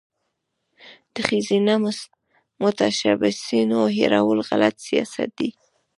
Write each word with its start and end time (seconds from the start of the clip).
د 1.13 1.15
ښځینه 1.27 1.73
متشبثینو 2.63 3.79
هیرول 3.97 4.39
غلط 4.49 4.75
سیاست 4.87 5.29
دی. 5.39 5.49